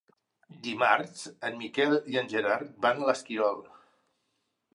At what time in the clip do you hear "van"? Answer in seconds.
2.87-3.05